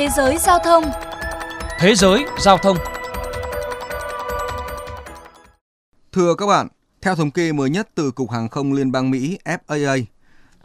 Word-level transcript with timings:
Thế 0.00 0.08
giới 0.16 0.38
giao 0.38 0.58
thông 0.64 0.84
Thế 1.78 1.94
giới 1.94 2.24
giao 2.38 2.58
thông 2.58 2.76
Thưa 6.12 6.34
các 6.34 6.46
bạn, 6.46 6.68
theo 7.02 7.14
thống 7.14 7.30
kê 7.30 7.52
mới 7.52 7.70
nhất 7.70 7.88
từ 7.94 8.10
Cục 8.10 8.30
Hàng 8.30 8.48
không 8.48 8.72
Liên 8.72 8.92
bang 8.92 9.10
Mỹ 9.10 9.38
FAA, 9.44 10.04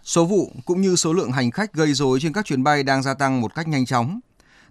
số 0.04 0.26
vụ 0.26 0.52
cũng 0.66 0.82
như 0.82 0.96
số 0.96 1.14
lượng 1.14 1.32
hành 1.32 1.52
khách 1.52 1.74
gây 1.74 1.94
rối 1.94 2.20
trên 2.20 2.34
các 2.34 2.46
chuyến 2.46 2.64
bay 2.64 2.84
đang 2.84 3.04
gia 3.04 3.14
tăng 3.14 3.42
một 3.42 3.56
cách 3.56 3.68
nhanh 3.68 3.86
chóng. 3.86 4.20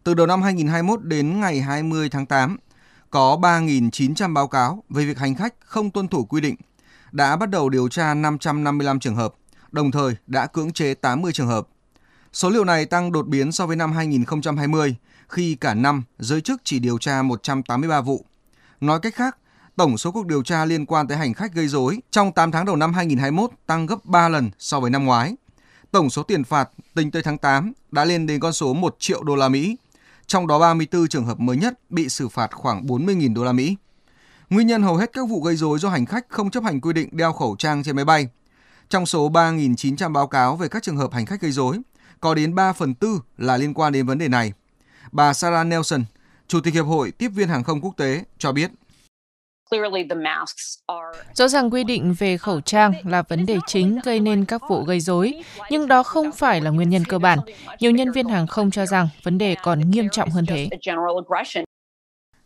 Từ 0.04 0.14
đầu 0.14 0.26
năm 0.26 0.42
2021 0.42 1.04
đến 1.04 1.40
ngày 1.40 1.60
20 1.60 2.08
tháng 2.08 2.26
8, 2.26 2.56
có 3.10 3.38
3.900 3.42 4.34
báo 4.34 4.48
cáo 4.48 4.84
về 4.88 5.04
việc 5.04 5.18
hành 5.18 5.34
khách 5.34 5.54
không 5.60 5.90
tuân 5.90 6.08
thủ 6.08 6.24
quy 6.24 6.40
định, 6.40 6.56
đã 7.12 7.36
bắt 7.36 7.50
đầu 7.50 7.68
điều 7.68 7.88
tra 7.88 8.14
555 8.14 9.00
trường 9.00 9.16
hợp, 9.16 9.34
đồng 9.70 9.90
thời 9.90 10.16
đã 10.26 10.46
cưỡng 10.46 10.72
chế 10.72 10.94
80 10.94 11.32
trường 11.32 11.48
hợp. 11.48 11.68
Số 12.34 12.50
liệu 12.50 12.64
này 12.64 12.86
tăng 12.86 13.12
đột 13.12 13.26
biến 13.26 13.52
so 13.52 13.66
với 13.66 13.76
năm 13.76 13.92
2020, 13.92 14.96
khi 15.28 15.54
cả 15.54 15.74
năm 15.74 16.02
giới 16.18 16.40
chức 16.40 16.60
chỉ 16.64 16.78
điều 16.78 16.98
tra 16.98 17.22
183 17.22 18.00
vụ. 18.00 18.24
Nói 18.80 19.00
cách 19.00 19.14
khác, 19.14 19.36
tổng 19.76 19.98
số 19.98 20.12
cuộc 20.12 20.26
điều 20.26 20.42
tra 20.42 20.64
liên 20.64 20.86
quan 20.86 21.08
tới 21.08 21.18
hành 21.18 21.34
khách 21.34 21.52
gây 21.52 21.68
dối 21.68 21.98
trong 22.10 22.32
8 22.32 22.50
tháng 22.50 22.64
đầu 22.64 22.76
năm 22.76 22.94
2021 22.94 23.50
tăng 23.66 23.86
gấp 23.86 24.04
3 24.04 24.28
lần 24.28 24.50
so 24.58 24.80
với 24.80 24.90
năm 24.90 25.04
ngoái. 25.04 25.34
Tổng 25.90 26.10
số 26.10 26.22
tiền 26.22 26.44
phạt 26.44 26.70
tính 26.94 27.10
tới 27.10 27.22
tháng 27.22 27.38
8 27.38 27.72
đã 27.90 28.04
lên 28.04 28.26
đến 28.26 28.40
con 28.40 28.52
số 28.52 28.74
1 28.74 28.96
triệu 28.98 29.22
đô 29.22 29.36
la 29.36 29.48
Mỹ, 29.48 29.76
trong 30.26 30.46
đó 30.46 30.58
34 30.58 31.08
trường 31.08 31.26
hợp 31.26 31.40
mới 31.40 31.56
nhất 31.56 31.80
bị 31.90 32.08
xử 32.08 32.28
phạt 32.28 32.54
khoảng 32.54 32.86
40.000 32.86 33.34
đô 33.34 33.44
la 33.44 33.52
Mỹ. 33.52 33.76
Nguyên 34.50 34.66
nhân 34.66 34.82
hầu 34.82 34.96
hết 34.96 35.12
các 35.12 35.28
vụ 35.28 35.42
gây 35.42 35.56
rối 35.56 35.78
do 35.78 35.88
hành 35.88 36.06
khách 36.06 36.26
không 36.28 36.50
chấp 36.50 36.64
hành 36.64 36.80
quy 36.80 36.92
định 36.92 37.08
đeo 37.12 37.32
khẩu 37.32 37.56
trang 37.58 37.82
trên 37.82 37.96
máy 37.96 38.04
bay. 38.04 38.28
Trong 38.88 39.06
số 39.06 39.30
3.900 39.30 40.12
báo 40.12 40.26
cáo 40.26 40.56
về 40.56 40.68
các 40.68 40.82
trường 40.82 40.96
hợp 40.96 41.12
hành 41.12 41.26
khách 41.26 41.40
gây 41.40 41.52
rối, 41.52 41.78
có 42.20 42.34
đến 42.34 42.54
3 42.54 42.72
phần 42.72 42.94
tư 42.94 43.20
là 43.38 43.56
liên 43.56 43.74
quan 43.74 43.92
đến 43.92 44.06
vấn 44.06 44.18
đề 44.18 44.28
này. 44.28 44.52
Bà 45.12 45.32
Sarah 45.32 45.66
Nelson, 45.66 46.04
Chủ 46.48 46.60
tịch 46.60 46.74
Hiệp 46.74 46.86
hội 46.86 47.10
Tiếp 47.10 47.28
viên 47.28 47.48
Hàng 47.48 47.64
không 47.64 47.80
Quốc 47.80 47.94
tế, 47.96 48.24
cho 48.38 48.52
biết. 48.52 48.70
Rõ 51.34 51.48
ràng 51.48 51.70
quy 51.70 51.84
định 51.84 52.14
về 52.18 52.36
khẩu 52.36 52.60
trang 52.60 52.92
là 53.04 53.22
vấn 53.22 53.46
đề 53.46 53.58
chính 53.66 53.98
gây 54.04 54.20
nên 54.20 54.44
các 54.44 54.62
vụ 54.68 54.84
gây 54.84 55.00
rối, 55.00 55.42
nhưng 55.70 55.88
đó 55.88 56.02
không 56.02 56.32
phải 56.32 56.60
là 56.60 56.70
nguyên 56.70 56.90
nhân 56.90 57.04
cơ 57.04 57.18
bản. 57.18 57.38
Nhiều 57.80 57.90
nhân 57.90 58.12
viên 58.12 58.26
hàng 58.26 58.46
không 58.46 58.70
cho 58.70 58.86
rằng 58.86 59.08
vấn 59.22 59.38
đề 59.38 59.56
còn 59.62 59.90
nghiêm 59.90 60.08
trọng 60.08 60.30
hơn 60.30 60.46
thế. 60.46 60.68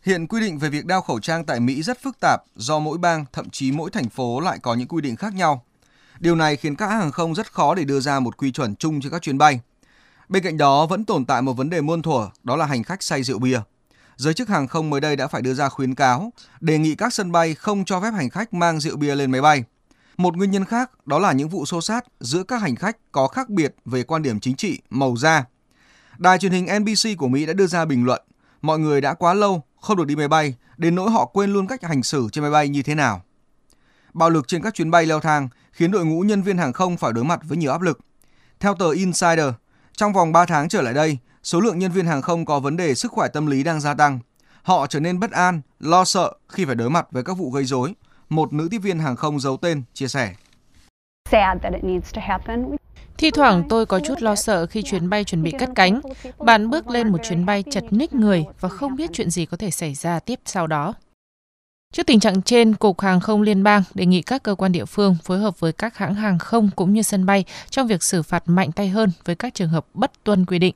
Hiện 0.02 0.26
quy 0.26 0.40
định 0.40 0.58
về 0.58 0.68
việc 0.68 0.86
đeo 0.86 1.00
khẩu 1.00 1.20
trang 1.20 1.44
tại 1.44 1.60
Mỹ 1.60 1.82
rất 1.82 2.02
phức 2.02 2.20
tạp 2.20 2.42
do 2.56 2.78
mỗi 2.78 2.98
bang, 2.98 3.24
thậm 3.32 3.50
chí 3.50 3.72
mỗi 3.72 3.90
thành 3.90 4.08
phố 4.08 4.40
lại 4.40 4.58
có 4.62 4.74
những 4.74 4.88
quy 4.88 5.02
định 5.02 5.16
khác 5.16 5.34
nhau. 5.34 5.64
Điều 6.20 6.36
này 6.36 6.56
khiến 6.56 6.76
các 6.76 6.86
hãng 6.86 7.00
hàng 7.00 7.12
không 7.12 7.34
rất 7.34 7.52
khó 7.52 7.74
để 7.74 7.84
đưa 7.84 8.00
ra 8.00 8.20
một 8.20 8.36
quy 8.36 8.52
chuẩn 8.52 8.76
chung 8.76 9.00
cho 9.00 9.10
các 9.10 9.22
chuyến 9.22 9.38
bay. 9.38 9.60
Bên 10.28 10.42
cạnh 10.42 10.56
đó 10.56 10.86
vẫn 10.86 11.04
tồn 11.04 11.24
tại 11.24 11.42
một 11.42 11.52
vấn 11.52 11.70
đề 11.70 11.80
muôn 11.80 12.02
thuở, 12.02 12.28
đó 12.42 12.56
là 12.56 12.66
hành 12.66 12.82
khách 12.82 13.02
say 13.02 13.22
rượu 13.22 13.38
bia. 13.38 13.60
Giới 14.16 14.34
chức 14.34 14.48
hàng 14.48 14.68
không 14.68 14.90
mới 14.90 15.00
đây 15.00 15.16
đã 15.16 15.26
phải 15.26 15.42
đưa 15.42 15.54
ra 15.54 15.68
khuyến 15.68 15.94
cáo, 15.94 16.32
đề 16.60 16.78
nghị 16.78 16.94
các 16.94 17.14
sân 17.14 17.32
bay 17.32 17.54
không 17.54 17.84
cho 17.84 18.00
phép 18.00 18.10
hành 18.10 18.30
khách 18.30 18.54
mang 18.54 18.80
rượu 18.80 18.96
bia 18.96 19.14
lên 19.14 19.30
máy 19.30 19.40
bay. 19.40 19.64
Một 20.16 20.36
nguyên 20.36 20.50
nhân 20.50 20.64
khác 20.64 21.06
đó 21.06 21.18
là 21.18 21.32
những 21.32 21.48
vụ 21.48 21.66
xô 21.66 21.80
sát 21.80 22.04
giữa 22.20 22.42
các 22.42 22.62
hành 22.62 22.76
khách 22.76 22.96
có 23.12 23.28
khác 23.28 23.48
biệt 23.48 23.74
về 23.84 24.02
quan 24.02 24.22
điểm 24.22 24.40
chính 24.40 24.56
trị, 24.56 24.80
màu 24.90 25.16
da. 25.16 25.44
Đài 26.18 26.38
truyền 26.38 26.52
hình 26.52 26.66
NBC 26.78 27.18
của 27.18 27.28
Mỹ 27.28 27.46
đã 27.46 27.52
đưa 27.52 27.66
ra 27.66 27.84
bình 27.84 28.04
luận, 28.04 28.22
mọi 28.62 28.78
người 28.78 29.00
đã 29.00 29.14
quá 29.14 29.34
lâu 29.34 29.62
không 29.80 29.96
được 29.96 30.06
đi 30.06 30.16
máy 30.16 30.28
bay, 30.28 30.54
đến 30.76 30.94
nỗi 30.94 31.10
họ 31.10 31.24
quên 31.24 31.52
luôn 31.52 31.66
cách 31.66 31.82
hành 31.82 32.02
xử 32.02 32.28
trên 32.32 32.42
máy 32.42 32.50
bay 32.50 32.68
như 32.68 32.82
thế 32.82 32.94
nào. 32.94 33.22
Bạo 34.14 34.30
lực 34.30 34.48
trên 34.48 34.62
các 34.62 34.74
chuyến 34.74 34.90
bay 34.90 35.06
leo 35.06 35.20
thang 35.20 35.48
khiến 35.78 35.90
đội 35.90 36.06
ngũ 36.06 36.20
nhân 36.20 36.42
viên 36.42 36.58
hàng 36.58 36.72
không 36.72 36.96
phải 36.96 37.12
đối 37.12 37.24
mặt 37.24 37.40
với 37.42 37.58
nhiều 37.58 37.72
áp 37.72 37.80
lực. 37.80 37.98
Theo 38.60 38.74
tờ 38.74 38.90
Insider, 38.90 39.48
trong 39.96 40.12
vòng 40.12 40.32
3 40.32 40.46
tháng 40.46 40.68
trở 40.68 40.82
lại 40.82 40.94
đây, 40.94 41.18
số 41.42 41.60
lượng 41.60 41.78
nhân 41.78 41.92
viên 41.92 42.06
hàng 42.06 42.22
không 42.22 42.44
có 42.44 42.60
vấn 42.60 42.76
đề 42.76 42.94
sức 42.94 43.12
khỏe 43.12 43.28
tâm 43.28 43.46
lý 43.46 43.62
đang 43.62 43.80
gia 43.80 43.94
tăng. 43.94 44.18
Họ 44.62 44.86
trở 44.86 45.00
nên 45.00 45.20
bất 45.20 45.30
an, 45.30 45.60
lo 45.80 46.04
sợ 46.04 46.32
khi 46.48 46.64
phải 46.64 46.74
đối 46.74 46.90
mặt 46.90 47.06
với 47.10 47.24
các 47.24 47.32
vụ 47.38 47.50
gây 47.50 47.64
rối. 47.64 47.94
Một 48.28 48.52
nữ 48.52 48.68
tiếp 48.70 48.78
viên 48.78 48.98
hàng 48.98 49.16
không 49.16 49.40
giấu 49.40 49.56
tên 49.56 49.82
chia 49.94 50.08
sẻ. 50.08 50.34
Thi 53.18 53.30
thoảng 53.30 53.62
tôi 53.68 53.86
có 53.86 54.00
chút 54.00 54.22
lo 54.22 54.34
sợ 54.34 54.66
khi 54.66 54.82
chuyến 54.82 55.10
bay 55.10 55.24
chuẩn 55.24 55.42
bị 55.42 55.52
cất 55.58 55.70
cánh. 55.74 56.00
Bạn 56.38 56.70
bước 56.70 56.88
lên 56.88 57.08
một 57.08 57.18
chuyến 57.28 57.46
bay 57.46 57.64
chật 57.70 57.84
ních 57.90 58.12
người 58.12 58.44
và 58.60 58.68
không 58.68 58.96
biết 58.96 59.10
chuyện 59.12 59.30
gì 59.30 59.46
có 59.46 59.56
thể 59.56 59.70
xảy 59.70 59.94
ra 59.94 60.20
tiếp 60.20 60.40
sau 60.44 60.66
đó. 60.66 60.94
Trước 61.92 62.06
tình 62.06 62.20
trạng 62.20 62.42
trên, 62.42 62.74
Cục 62.74 63.00
Hàng 63.00 63.20
không 63.20 63.42
Liên 63.42 63.62
bang 63.62 63.82
đề 63.94 64.06
nghị 64.06 64.22
các 64.22 64.42
cơ 64.42 64.54
quan 64.54 64.72
địa 64.72 64.84
phương 64.84 65.16
phối 65.24 65.38
hợp 65.38 65.60
với 65.60 65.72
các 65.72 65.96
hãng 65.96 66.14
hàng 66.14 66.38
không 66.38 66.70
cũng 66.76 66.92
như 66.92 67.02
sân 67.02 67.26
bay 67.26 67.44
trong 67.70 67.86
việc 67.86 68.02
xử 68.02 68.22
phạt 68.22 68.42
mạnh 68.46 68.72
tay 68.72 68.88
hơn 68.88 69.10
với 69.24 69.36
các 69.36 69.54
trường 69.54 69.68
hợp 69.68 69.86
bất 69.94 70.24
tuân 70.24 70.46
quy 70.46 70.58
định. 70.58 70.74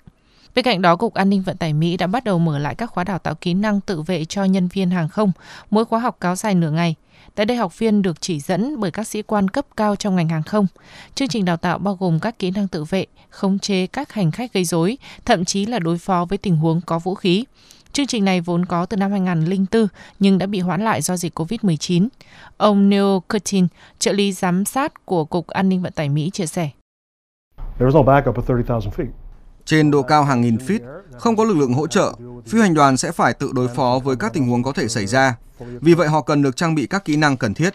Bên 0.54 0.64
cạnh 0.64 0.82
đó, 0.82 0.96
Cục 0.96 1.14
An 1.14 1.30
ninh 1.30 1.42
Vận 1.42 1.56
tải 1.56 1.72
Mỹ 1.72 1.96
đã 1.96 2.06
bắt 2.06 2.24
đầu 2.24 2.38
mở 2.38 2.58
lại 2.58 2.74
các 2.74 2.90
khóa 2.90 3.04
đào 3.04 3.18
tạo 3.18 3.34
kỹ 3.34 3.54
năng 3.54 3.80
tự 3.80 4.02
vệ 4.02 4.24
cho 4.24 4.44
nhân 4.44 4.68
viên 4.68 4.90
hàng 4.90 5.08
không, 5.08 5.32
mỗi 5.70 5.84
khóa 5.84 5.98
học 6.00 6.16
kéo 6.20 6.36
dài 6.36 6.54
nửa 6.54 6.70
ngày. 6.70 6.94
Tại 7.34 7.46
đây, 7.46 7.56
học 7.56 7.78
viên 7.78 8.02
được 8.02 8.20
chỉ 8.20 8.40
dẫn 8.40 8.80
bởi 8.80 8.90
các 8.90 9.06
sĩ 9.06 9.22
quan 9.22 9.48
cấp 9.48 9.66
cao 9.76 9.96
trong 9.96 10.16
ngành 10.16 10.28
hàng 10.28 10.42
không. 10.42 10.66
Chương 11.14 11.28
trình 11.28 11.44
đào 11.44 11.56
tạo 11.56 11.78
bao 11.78 11.96
gồm 12.00 12.20
các 12.20 12.38
kỹ 12.38 12.50
năng 12.50 12.68
tự 12.68 12.84
vệ, 12.84 13.06
khống 13.30 13.58
chế 13.58 13.86
các 13.86 14.12
hành 14.12 14.30
khách 14.30 14.52
gây 14.52 14.64
rối, 14.64 14.98
thậm 15.24 15.44
chí 15.44 15.66
là 15.66 15.78
đối 15.78 15.98
phó 15.98 16.24
với 16.24 16.38
tình 16.38 16.56
huống 16.56 16.80
có 16.80 16.98
vũ 16.98 17.14
khí. 17.14 17.44
Chương 17.92 18.06
trình 18.06 18.24
này 18.24 18.40
vốn 18.40 18.64
có 18.64 18.86
từ 18.86 18.96
năm 18.96 19.10
2004 19.10 19.86
nhưng 20.18 20.38
đã 20.38 20.46
bị 20.46 20.60
hoãn 20.60 20.84
lại 20.84 21.02
do 21.02 21.16
dịch 21.16 21.38
COVID-19. 21.38 22.08
Ông 22.56 22.88
Neil 22.88 23.18
Curtin, 23.28 23.66
trợ 23.98 24.12
lý 24.12 24.32
giám 24.32 24.64
sát 24.64 25.06
của 25.06 25.24
Cục 25.24 25.46
An 25.46 25.68
ninh 25.68 25.82
Vận 25.82 25.92
tải 25.92 26.08
Mỹ 26.08 26.30
chia 26.32 26.46
sẻ. 26.46 26.70
Trên 29.64 29.90
độ 29.90 30.02
cao 30.02 30.24
hàng 30.24 30.40
nghìn 30.40 30.56
feet, 30.56 30.78
không 31.18 31.36
có 31.36 31.44
lực 31.44 31.56
lượng 31.56 31.72
hỗ 31.72 31.86
trợ, 31.86 32.12
phi 32.46 32.60
hành 32.60 32.74
đoàn 32.74 32.96
sẽ 32.96 33.12
phải 33.12 33.34
tự 33.34 33.52
đối 33.54 33.68
phó 33.68 34.00
với 34.04 34.16
các 34.16 34.32
tình 34.32 34.48
huống 34.48 34.62
có 34.62 34.72
thể 34.72 34.88
xảy 34.88 35.06
ra. 35.06 35.36
Vì 35.58 35.94
vậy 35.94 36.08
họ 36.08 36.22
cần 36.22 36.42
được 36.42 36.56
trang 36.56 36.74
bị 36.74 36.86
các 36.86 37.04
kỹ 37.04 37.16
năng 37.16 37.36
cần 37.36 37.54
thiết. 37.54 37.74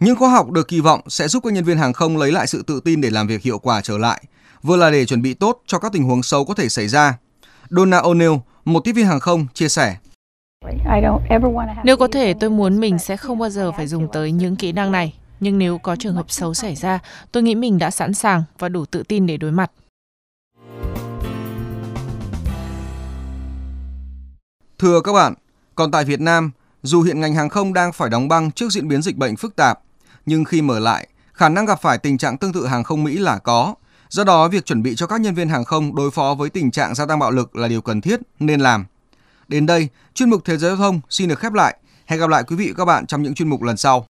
Những 0.00 0.16
khóa 0.16 0.28
học 0.28 0.50
được 0.50 0.68
kỳ 0.68 0.80
vọng 0.80 1.00
sẽ 1.08 1.28
giúp 1.28 1.44
các 1.44 1.52
nhân 1.52 1.64
viên 1.64 1.78
hàng 1.78 1.92
không 1.92 2.16
lấy 2.16 2.32
lại 2.32 2.46
sự 2.46 2.62
tự 2.62 2.80
tin 2.84 3.00
để 3.00 3.10
làm 3.10 3.26
việc 3.26 3.42
hiệu 3.42 3.58
quả 3.58 3.80
trở 3.80 3.98
lại, 3.98 4.24
vừa 4.62 4.76
là 4.76 4.90
để 4.90 5.06
chuẩn 5.06 5.22
bị 5.22 5.34
tốt 5.34 5.62
cho 5.66 5.78
các 5.78 5.92
tình 5.92 6.04
huống 6.04 6.22
xấu 6.22 6.44
có 6.44 6.54
thể 6.54 6.68
xảy 6.68 6.88
ra. 6.88 7.18
Donna 7.70 8.00
O'Neill, 8.00 8.38
một 8.72 8.84
tiếp 8.84 8.92
viên 8.92 9.06
hàng 9.06 9.20
không, 9.20 9.46
chia 9.54 9.68
sẻ. 9.68 9.96
Nếu 11.84 11.96
có 11.96 12.08
thể, 12.12 12.34
tôi 12.34 12.50
muốn 12.50 12.80
mình 12.80 12.98
sẽ 12.98 13.16
không 13.16 13.38
bao 13.38 13.50
giờ 13.50 13.72
phải 13.72 13.86
dùng 13.86 14.08
tới 14.12 14.32
những 14.32 14.56
kỹ 14.56 14.72
năng 14.72 14.92
này. 14.92 15.14
Nhưng 15.40 15.58
nếu 15.58 15.78
có 15.78 15.96
trường 15.96 16.14
hợp 16.14 16.30
xấu 16.30 16.54
xảy 16.54 16.74
ra, 16.74 16.98
tôi 17.32 17.42
nghĩ 17.42 17.54
mình 17.54 17.78
đã 17.78 17.90
sẵn 17.90 18.14
sàng 18.14 18.42
và 18.58 18.68
đủ 18.68 18.84
tự 18.84 19.02
tin 19.02 19.26
để 19.26 19.36
đối 19.36 19.52
mặt. 19.52 19.70
Thưa 24.78 25.00
các 25.00 25.12
bạn, 25.12 25.34
còn 25.74 25.90
tại 25.90 26.04
Việt 26.04 26.20
Nam, 26.20 26.50
dù 26.82 27.02
hiện 27.02 27.20
ngành 27.20 27.34
hàng 27.34 27.48
không 27.48 27.72
đang 27.72 27.92
phải 27.92 28.10
đóng 28.10 28.28
băng 28.28 28.50
trước 28.50 28.72
diễn 28.72 28.88
biến 28.88 29.02
dịch 29.02 29.16
bệnh 29.16 29.36
phức 29.36 29.56
tạp, 29.56 29.80
nhưng 30.26 30.44
khi 30.44 30.62
mở 30.62 30.78
lại, 30.78 31.08
khả 31.32 31.48
năng 31.48 31.66
gặp 31.66 31.80
phải 31.82 31.98
tình 31.98 32.18
trạng 32.18 32.38
tương 32.38 32.52
tự 32.52 32.66
hàng 32.66 32.84
không 32.84 33.04
Mỹ 33.04 33.18
là 33.18 33.38
có. 33.38 33.74
Do 34.10 34.24
đó, 34.24 34.48
việc 34.48 34.66
chuẩn 34.66 34.82
bị 34.82 34.94
cho 34.96 35.06
các 35.06 35.20
nhân 35.20 35.34
viên 35.34 35.48
hàng 35.48 35.64
không 35.64 35.94
đối 35.94 36.10
phó 36.10 36.34
với 36.34 36.50
tình 36.50 36.70
trạng 36.70 36.94
gia 36.94 37.06
tăng 37.06 37.18
bạo 37.18 37.30
lực 37.30 37.56
là 37.56 37.68
điều 37.68 37.82
cần 37.82 38.00
thiết 38.00 38.20
nên 38.40 38.60
làm. 38.60 38.84
Đến 39.48 39.66
đây, 39.66 39.88
chuyên 40.14 40.30
mục 40.30 40.42
Thế 40.44 40.56
giới 40.56 40.70
giao 40.70 40.76
thông 40.76 41.00
xin 41.10 41.28
được 41.28 41.38
khép 41.38 41.52
lại. 41.52 41.76
Hẹn 42.06 42.20
gặp 42.20 42.30
lại 42.30 42.42
quý 42.46 42.56
vị 42.56 42.68
và 42.68 42.74
các 42.76 42.84
bạn 42.84 43.06
trong 43.06 43.22
những 43.22 43.34
chuyên 43.34 43.48
mục 43.48 43.62
lần 43.62 43.76
sau. 43.76 44.06